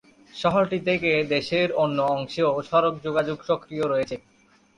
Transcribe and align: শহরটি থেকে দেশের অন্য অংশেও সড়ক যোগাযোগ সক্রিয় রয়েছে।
শহরটি 0.33 0.79
থেকে 0.87 1.11
দেশের 1.33 1.67
অন্য 1.83 1.97
অংশেও 2.15 2.51
সড়ক 2.69 2.95
যোগাযোগ 3.05 3.37
সক্রিয় 3.49 3.85
রয়েছে। 3.87 4.15